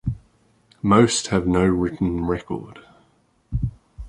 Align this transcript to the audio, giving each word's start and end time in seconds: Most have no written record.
Most 0.81 1.27
have 1.27 1.45
no 1.45 1.63
written 1.63 2.25
record. 2.25 2.79